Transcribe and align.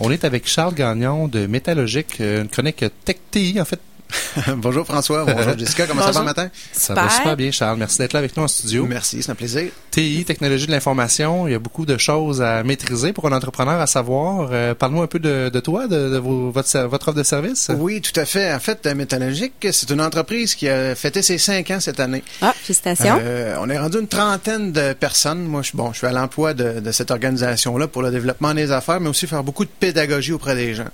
On 0.00 0.10
est 0.10 0.24
avec 0.24 0.46
Charles 0.46 0.74
Gagnon 0.74 1.28
de 1.28 1.46
Métallogique, 1.46 2.20
euh, 2.20 2.42
une 2.42 2.48
chronique 2.48 2.84
Tech 3.04 3.16
TI, 3.30 3.60
en 3.60 3.64
fait, 3.64 3.80
bonjour 4.56 4.86
François, 4.86 5.24
bonjour 5.24 5.58
Jessica, 5.58 5.86
comment 5.86 6.02
ça 6.02 6.12
va 6.12 6.20
le 6.20 6.26
matin? 6.26 6.50
Ça 6.72 6.94
va 6.94 7.08
super 7.08 7.36
bien 7.36 7.50
Charles, 7.50 7.78
merci 7.78 7.98
d'être 7.98 8.12
là 8.12 8.20
avec 8.20 8.36
nous 8.36 8.42
en 8.42 8.48
studio. 8.48 8.86
Merci, 8.86 9.22
c'est 9.22 9.30
un 9.30 9.34
plaisir. 9.34 9.70
TI, 9.90 10.24
technologie 10.24 10.66
de 10.66 10.72
l'information, 10.72 11.48
il 11.48 11.52
y 11.52 11.54
a 11.54 11.58
beaucoup 11.58 11.86
de 11.86 11.96
choses 11.98 12.42
à 12.42 12.62
maîtriser 12.62 13.12
pour 13.12 13.26
un 13.26 13.32
entrepreneur 13.32 13.80
à 13.80 13.86
savoir. 13.86 14.50
Euh, 14.52 14.74
Parle-nous 14.74 15.02
un 15.02 15.06
peu 15.06 15.18
de, 15.18 15.60
toi, 15.60 15.88
de, 15.88 16.16
votre, 16.18 16.86
votre, 16.86 17.08
offre 17.08 17.18
de 17.18 17.22
service. 17.22 17.70
Oui, 17.76 18.00
tout 18.00 18.18
à 18.18 18.24
fait. 18.24 18.52
En 18.52 18.60
fait, 18.60 18.86
Métallogique, 18.86 19.54
c'est 19.70 19.90
une 19.90 20.00
entreprise 20.00 20.54
qui 20.54 20.68
a 20.68 20.94
fêté 20.94 21.22
ses 21.22 21.38
cinq 21.38 21.70
ans 21.70 21.80
cette 21.80 22.00
année. 22.00 22.22
Ah, 22.40 22.54
félicitations. 22.54 23.18
Euh, 23.20 23.56
on 23.60 23.68
est 23.70 23.78
rendu 23.78 23.98
une 23.98 24.08
trentaine 24.08 24.72
de 24.72 24.92
personnes. 24.92 25.44
Moi, 25.44 25.62
je, 25.62 25.72
bon, 25.74 25.92
je 25.92 25.98
suis 25.98 26.06
à 26.06 26.12
l'emploi 26.12 26.54
de, 26.54 26.90
cette 26.92 27.10
organisation-là 27.10 27.88
pour 27.88 28.02
le 28.02 28.10
développement 28.10 28.54
des 28.54 28.72
affaires, 28.72 29.00
mais 29.00 29.08
aussi 29.08 29.26
faire 29.26 29.44
beaucoup 29.44 29.64
de 29.64 29.70
pédagogie 29.70 30.32
auprès 30.32 30.54
des 30.54 30.74
gens. 30.74 30.88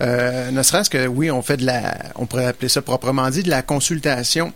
Euh, 0.00 0.50
ne 0.50 0.62
serait-ce 0.62 0.90
que, 0.90 1.06
oui, 1.06 1.30
on 1.30 1.42
fait 1.42 1.56
de 1.56 1.66
la, 1.66 1.96
on 2.16 2.26
pourrait 2.26 2.52
appeler 2.56 2.68
ça 2.70 2.82
proprement 2.82 3.28
dit, 3.28 3.42
de 3.42 3.50
la 3.50 3.62
consultation 3.62 4.52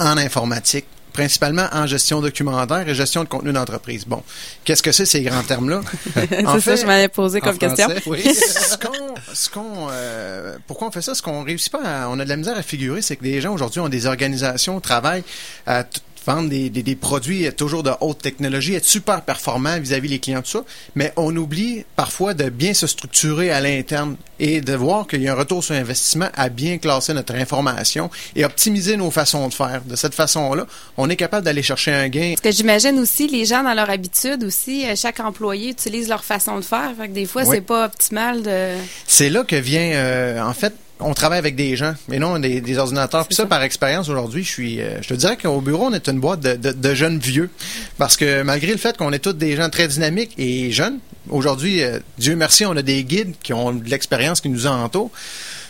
en 0.00 0.16
informatique 0.16 0.86
principalement 1.12 1.66
en 1.72 1.86
gestion 1.86 2.20
documentaire 2.20 2.86
et 2.86 2.94
gestion 2.94 3.24
de 3.24 3.28
contenu 3.28 3.50
d'entreprise. 3.50 4.04
Bon, 4.06 4.22
qu'est-ce 4.64 4.82
que 4.82 4.92
c'est 4.92 5.06
ces 5.06 5.22
grands 5.22 5.42
termes-là? 5.42 5.80
c'est 6.14 6.60
ça 6.60 6.76
je 6.76 6.84
m'avais 6.84 7.08
posé 7.08 7.40
comme 7.40 7.56
question. 7.56 7.88
oui, 8.06 8.22
ce 8.34 8.76
qu'on, 8.76 9.14
ce 9.32 9.48
qu'on, 9.48 9.88
euh, 9.90 10.58
pourquoi 10.66 10.88
on 10.88 10.90
fait 10.90 11.00
ça? 11.00 11.14
Ce 11.14 11.22
qu'on 11.22 11.42
réussit 11.42 11.72
pas, 11.72 11.80
à, 11.84 12.08
on 12.10 12.18
a 12.20 12.24
de 12.24 12.28
la 12.28 12.36
misère 12.36 12.56
à 12.56 12.62
figurer, 12.62 13.00
c'est 13.00 13.16
que 13.16 13.22
des 13.22 13.40
gens 13.40 13.54
aujourd'hui 13.54 13.80
ont 13.80 13.88
des 13.88 14.04
organisations, 14.04 14.78
travaillent 14.80 15.24
à 15.66 15.84
vendre 16.26 16.48
des, 16.48 16.70
des, 16.70 16.82
des, 16.82 16.96
produits 16.96 17.48
toujours 17.56 17.82
de 17.82 17.92
haute 18.00 18.20
technologie, 18.20 18.74
être 18.74 18.84
super 18.84 19.22
performant 19.22 19.78
vis-à-vis 19.78 20.08
les 20.08 20.18
clients, 20.18 20.42
tout 20.42 20.50
ça, 20.50 20.64
mais 20.94 21.12
on 21.16 21.34
oublie 21.36 21.84
parfois 21.94 22.34
de 22.34 22.48
bien 22.50 22.74
se 22.74 22.86
structurer 22.86 23.50
à 23.50 23.60
l'interne 23.60 24.16
et 24.38 24.60
de 24.60 24.74
voir 24.74 25.06
qu'il 25.06 25.22
y 25.22 25.28
a 25.28 25.32
un 25.32 25.36
retour 25.36 25.64
sur 25.64 25.74
investissement 25.74 26.28
à 26.34 26.48
bien 26.48 26.78
classer 26.78 27.14
notre 27.14 27.34
information 27.34 28.10
et 28.34 28.44
optimiser 28.44 28.96
nos 28.96 29.10
façons 29.10 29.48
de 29.48 29.54
faire. 29.54 29.82
De 29.84 29.96
cette 29.96 30.14
façon-là, 30.14 30.66
on 30.96 31.08
est 31.08 31.16
capable 31.16 31.44
d'aller 31.44 31.62
chercher 31.62 31.92
un 31.92 32.08
gain. 32.08 32.34
Parce 32.36 32.42
que 32.42 32.50
j'imagine 32.50 32.98
aussi, 32.98 33.28
les 33.28 33.44
gens 33.44 33.62
dans 33.62 33.74
leur 33.74 33.88
habitude 33.88 34.44
aussi, 34.44 34.86
euh, 34.86 34.94
chaque 34.96 35.20
employé 35.20 35.70
utilise 35.70 36.08
leur 36.08 36.24
façon 36.24 36.56
de 36.56 36.64
faire. 36.64 36.92
Fait 36.98 37.08
que 37.08 37.12
des 37.14 37.26
fois, 37.26 37.44
c'est 37.44 37.60
pas 37.60 37.86
optimal 37.86 38.42
de... 38.42 38.74
C'est 39.06 39.30
là 39.30 39.44
que 39.44 39.56
vient, 39.56 39.92
euh, 39.94 40.40
en 40.42 40.52
fait, 40.52 40.74
on 41.00 41.14
travaille 41.14 41.38
avec 41.38 41.56
des 41.56 41.76
gens, 41.76 41.94
mais 42.08 42.18
non 42.18 42.38
des, 42.38 42.60
des 42.60 42.78
ordinateurs. 42.78 43.26
Puis 43.26 43.34
ça, 43.34 43.46
par 43.46 43.62
expérience 43.62 44.08
aujourd'hui, 44.08 44.44
je 44.44 44.48
suis, 44.48 44.80
euh, 44.80 45.02
je 45.02 45.08
te 45.08 45.14
dirais 45.14 45.36
qu'au 45.36 45.60
bureau, 45.60 45.86
on 45.86 45.92
est 45.92 46.08
une 46.08 46.20
boîte 46.20 46.40
de, 46.40 46.72
de, 46.72 46.94
jeunes 46.94 47.18
vieux, 47.18 47.50
parce 47.98 48.16
que 48.16 48.42
malgré 48.42 48.72
le 48.72 48.78
fait 48.78 48.96
qu'on 48.96 49.12
est 49.12 49.18
tous 49.18 49.34
des 49.34 49.56
gens 49.56 49.68
très 49.68 49.88
dynamiques 49.88 50.32
et 50.38 50.70
jeunes, 50.72 50.98
aujourd'hui, 51.28 51.82
euh, 51.82 51.98
Dieu 52.18 52.36
merci, 52.36 52.64
on 52.64 52.76
a 52.76 52.82
des 52.82 53.04
guides 53.04 53.34
qui 53.42 53.52
ont 53.52 53.72
de 53.72 53.88
l'expérience 53.88 54.40
qui 54.40 54.48
nous 54.48 54.66
entoure. 54.66 55.10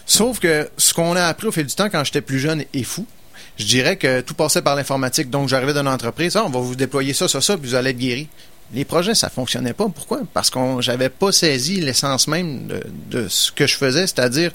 Sauf 0.06 0.38
que 0.38 0.68
ce 0.76 0.94
qu'on 0.94 1.16
a 1.16 1.24
appris 1.24 1.48
au 1.48 1.52
fil 1.52 1.66
du 1.66 1.74
temps 1.74 1.90
quand 1.90 2.04
j'étais 2.04 2.20
plus 2.20 2.38
jeune 2.38 2.64
est 2.72 2.84
fou. 2.84 3.06
Je 3.58 3.64
dirais 3.64 3.96
que 3.96 4.20
tout 4.20 4.34
passait 4.34 4.60
par 4.60 4.76
l'informatique. 4.76 5.30
Donc, 5.30 5.48
j'arrivais 5.48 5.72
dans 5.72 5.80
une 5.80 5.88
entreprise, 5.88 6.36
ah, 6.36 6.44
on 6.44 6.50
va 6.50 6.60
vous 6.60 6.76
déployer 6.76 7.14
ça, 7.14 7.26
ça, 7.26 7.40
ça, 7.40 7.56
puis 7.56 7.70
vous 7.70 7.74
allez 7.74 7.90
être 7.90 7.98
guéri 7.98 8.28
les 8.72 8.84
projets, 8.84 9.14
ça 9.14 9.28
fonctionnait 9.28 9.72
pas. 9.72 9.88
Pourquoi? 9.88 10.22
Parce 10.34 10.50
qu'on 10.50 10.80
j'avais 10.80 11.08
pas 11.08 11.32
saisi 11.32 11.80
l'essence 11.80 12.26
même 12.28 12.66
de, 12.66 12.82
de, 13.10 13.28
ce 13.28 13.52
que 13.52 13.66
je 13.66 13.76
faisais, 13.76 14.06
c'est-à-dire 14.06 14.50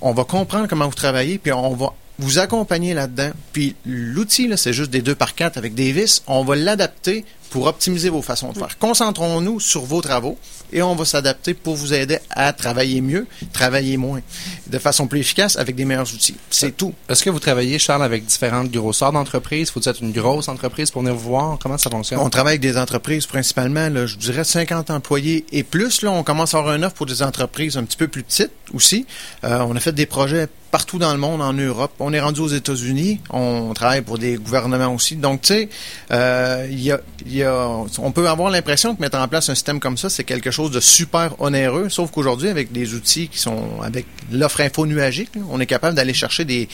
on 0.00 0.12
va 0.12 0.24
comprendre 0.24 0.68
comment 0.68 0.86
vous 0.86 0.94
travaillez, 0.94 1.38
puis 1.38 1.52
on 1.52 1.74
va 1.74 1.92
vous 2.18 2.38
accompagner 2.38 2.94
là-dedans. 2.94 3.30
Puis 3.52 3.76
l'outil, 3.86 4.48
là, 4.48 4.56
c'est 4.56 4.72
juste 4.72 4.90
des 4.90 5.02
deux 5.02 5.14
par 5.14 5.34
quatre 5.34 5.56
avec 5.56 5.74
des 5.74 5.92
vis. 5.92 6.22
On 6.26 6.44
va 6.44 6.56
l'adapter 6.56 7.24
pour 7.50 7.66
optimiser 7.66 8.08
vos 8.08 8.22
façons 8.22 8.52
de 8.52 8.58
faire. 8.58 8.78
Concentrons-nous 8.78 9.60
sur 9.60 9.82
vos 9.82 10.00
travaux 10.00 10.38
et 10.72 10.82
on 10.82 10.94
va 10.94 11.04
s'adapter 11.04 11.54
pour 11.54 11.76
vous 11.76 11.94
aider 11.94 12.18
à 12.30 12.52
travailler 12.52 13.00
mieux, 13.00 13.26
travailler 13.52 13.96
moins, 13.96 14.20
de 14.66 14.78
façon 14.78 15.06
plus 15.06 15.20
efficace 15.20 15.56
avec 15.56 15.76
des 15.76 15.84
meilleurs 15.84 16.12
outils. 16.12 16.36
C'est 16.50 16.76
tout. 16.76 16.94
Est-ce 17.08 17.22
que 17.22 17.30
vous 17.30 17.38
travaillez, 17.38 17.78
Charles, 17.78 18.04
avec 18.04 18.26
différentes 18.26 18.70
grosseurs 18.70 19.12
d'entreprises? 19.12 19.70
Faut 19.70 19.80
être 19.82 20.02
une 20.02 20.12
grosse 20.12 20.48
entreprise 20.48 20.90
pour 20.90 21.02
venir 21.02 21.14
vous 21.14 21.30
voir? 21.30 21.58
Comment 21.60 21.78
ça 21.78 21.90
fonctionne? 21.90 22.18
On 22.18 22.30
travaille 22.30 22.52
avec 22.52 22.60
des 22.60 22.76
entreprises 22.76 23.26
principalement, 23.26 23.88
là, 23.88 24.06
je 24.06 24.16
dirais 24.16 24.44
50 24.44 24.90
employés 24.90 25.46
et 25.52 25.62
plus. 25.62 26.02
Là, 26.02 26.10
on 26.10 26.22
commence 26.22 26.54
à 26.54 26.58
avoir 26.58 26.74
un 26.74 26.82
offre 26.82 26.94
pour 26.94 27.06
des 27.06 27.22
entreprises 27.22 27.76
un 27.76 27.84
petit 27.84 27.96
peu 27.96 28.08
plus 28.08 28.22
petites 28.22 28.52
aussi. 28.74 29.06
Euh, 29.44 29.64
on 29.68 29.74
a 29.76 29.80
fait 29.80 29.92
des 29.92 30.06
projets 30.06 30.48
partout 30.70 30.98
dans 30.98 31.12
le 31.12 31.18
monde, 31.18 31.40
en 31.40 31.52
Europe. 31.52 31.92
On 31.98 32.12
est 32.12 32.20
rendu 32.20 32.40
aux 32.40 32.48
États-Unis. 32.48 33.20
On 33.30 33.72
travaille 33.74 34.02
pour 34.02 34.18
des 34.18 34.36
gouvernements 34.36 34.94
aussi. 34.94 35.16
Donc, 35.16 35.42
tu 35.42 35.54
sais, 35.54 35.68
euh, 36.10 36.66
y 36.70 36.90
a, 36.90 37.00
y 37.26 37.37
a, 37.37 37.37
on 37.44 38.12
peut 38.12 38.28
avoir 38.28 38.50
l'impression 38.50 38.94
que 38.94 39.00
mettre 39.00 39.18
en 39.18 39.28
place 39.28 39.48
un 39.48 39.54
système 39.54 39.80
comme 39.80 39.96
ça, 39.96 40.08
c'est 40.10 40.24
quelque 40.24 40.50
chose 40.50 40.70
de 40.70 40.80
super 40.80 41.40
onéreux, 41.40 41.88
sauf 41.88 42.10
qu'aujourd'hui, 42.10 42.48
avec 42.48 42.72
des 42.72 42.94
outils 42.94 43.28
qui 43.28 43.38
sont, 43.38 43.80
avec 43.82 44.06
l'offre 44.32 44.60
info 44.60 44.86
nuagique, 44.86 45.30
on 45.50 45.60
est 45.60 45.66
capable 45.66 45.96
d'aller 45.96 46.14
chercher 46.14 46.44
des, 46.44 46.68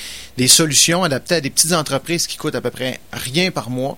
solutions 0.49 1.03
adaptées 1.03 1.37
à 1.37 1.41
des 1.41 1.51
petites 1.51 1.73
entreprises 1.73 2.27
qui 2.27 2.37
coûtent 2.37 2.55
à 2.55 2.61
peu 2.61 2.71
près 2.71 3.01
rien 3.13 3.51
par 3.51 3.71
mois. 3.71 3.97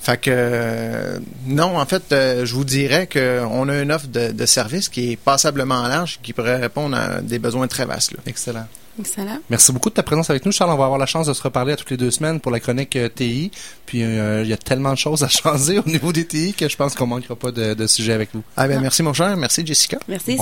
Fait 0.00 0.20
que, 0.20 0.30
euh, 0.30 1.18
non, 1.46 1.78
en 1.78 1.86
fait, 1.86 2.12
euh, 2.12 2.44
je 2.44 2.54
vous 2.54 2.64
dirais 2.64 3.08
qu'on 3.10 3.68
a 3.68 3.80
une 3.80 3.90
offre 3.90 4.08
de, 4.08 4.32
de 4.32 4.46
service 4.46 4.90
qui 4.90 5.12
est 5.12 5.16
passablement 5.16 5.82
large, 5.88 6.18
qui 6.22 6.34
pourrait 6.34 6.56
répondre 6.56 6.96
à 6.96 7.22
des 7.22 7.38
besoins 7.38 7.68
très 7.68 7.86
vastes. 7.86 8.12
Excellent. 8.26 8.66
Excellent. 8.98 9.38
Merci 9.50 9.72
beaucoup 9.72 9.90
de 9.90 9.94
ta 9.94 10.02
présence 10.02 10.30
avec 10.30 10.46
nous, 10.46 10.52
Charles. 10.52 10.70
On 10.70 10.76
va 10.76 10.84
avoir 10.84 10.98
la 10.98 11.06
chance 11.06 11.26
de 11.26 11.32
se 11.32 11.42
reparler 11.42 11.72
à 11.72 11.76
toutes 11.76 11.90
les 11.90 11.96
deux 11.96 12.10
semaines 12.10 12.40
pour 12.40 12.52
la 12.52 12.60
chronique 12.60 12.96
euh, 12.96 13.08
TI. 13.08 13.50
Puis 13.86 14.02
euh, 14.02 14.42
il 14.42 14.48
y 14.48 14.52
a 14.52 14.56
tellement 14.56 14.92
de 14.92 14.98
choses 14.98 15.22
à 15.22 15.28
changer 15.28 15.78
au 15.78 15.88
niveau 15.88 16.12
des 16.12 16.26
TI 16.26 16.54
que 16.54 16.68
je 16.68 16.76
pense 16.76 16.94
qu'on 16.94 17.06
manquera 17.06 17.36
pas 17.36 17.50
de, 17.50 17.74
de 17.74 17.86
sujets 17.86 18.12
avec 18.12 18.30
vous. 18.34 18.42
Ah 18.56 18.68
ben 18.68 18.80
merci 18.80 19.02
mon 19.02 19.12
cher, 19.12 19.36
merci 19.36 19.66
Jessica. 19.66 19.98
Merci. 20.08 20.36